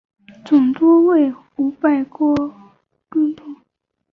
[0.43, 2.33] 总吨位五百多
[3.07, 3.55] 公顿。